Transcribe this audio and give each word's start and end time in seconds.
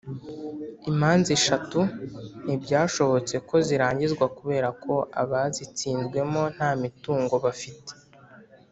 imanza 0.91 1.29
eshatu 1.37 1.79
ntibyashobotse 2.43 3.35
ko 3.47 3.55
zirangizwa 3.67 4.25
kubera 4.37 4.67
ko 4.83 4.93
abazitsinzwemo 5.21 6.41
nta 6.55 6.69
mitungo 6.81 7.35
bafite. 7.45 7.91